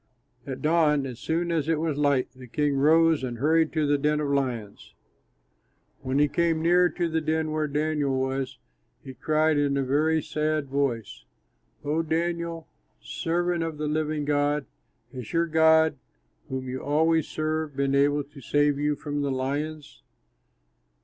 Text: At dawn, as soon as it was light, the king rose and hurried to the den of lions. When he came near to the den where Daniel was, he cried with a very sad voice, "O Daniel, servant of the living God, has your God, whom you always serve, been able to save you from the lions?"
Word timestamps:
At 0.47 0.63
dawn, 0.63 1.05
as 1.05 1.19
soon 1.19 1.51
as 1.51 1.69
it 1.69 1.79
was 1.79 1.95
light, 1.95 2.29
the 2.35 2.47
king 2.47 2.75
rose 2.75 3.23
and 3.23 3.37
hurried 3.37 3.71
to 3.73 3.85
the 3.85 3.99
den 3.99 4.19
of 4.19 4.29
lions. 4.29 4.95
When 6.01 6.17
he 6.17 6.27
came 6.27 6.59
near 6.59 6.89
to 6.89 7.07
the 7.07 7.21
den 7.21 7.51
where 7.51 7.67
Daniel 7.67 8.19
was, 8.19 8.57
he 9.03 9.13
cried 9.13 9.57
with 9.57 9.77
a 9.77 9.83
very 9.83 10.19
sad 10.23 10.69
voice, 10.69 11.23
"O 11.85 12.01
Daniel, 12.01 12.67
servant 12.99 13.61
of 13.61 13.77
the 13.77 13.85
living 13.85 14.25
God, 14.25 14.65
has 15.13 15.31
your 15.33 15.45
God, 15.45 15.99
whom 16.49 16.67
you 16.67 16.79
always 16.83 17.27
serve, 17.27 17.75
been 17.75 17.93
able 17.93 18.23
to 18.23 18.41
save 18.41 18.79
you 18.79 18.95
from 18.95 19.21
the 19.21 19.29
lions?" 19.29 20.01